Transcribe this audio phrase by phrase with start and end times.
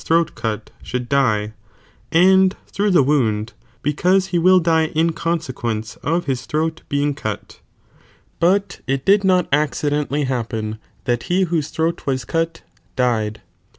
[0.03, 1.53] 255 cut should (lie,
[2.11, 3.53] nnd through the wound,
[3.83, 7.59] because he will die in ci>nsequence of his throat being cut,
[8.39, 12.63] but it did not accident ally hap[ien tliat he whose throat was cut
[12.95, 13.41] died.